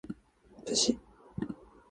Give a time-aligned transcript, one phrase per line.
[0.65, 0.97] 武士